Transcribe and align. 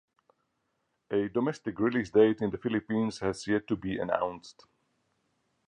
A 1.11 1.29
domestic 1.29 1.77
release 1.79 2.09
date 2.09 2.41
in 2.41 2.49
the 2.49 2.57
Philippines 2.57 3.19
has 3.19 3.45
yet 3.45 3.67
to 3.67 3.75
be 3.75 3.99
announced. 3.99 4.65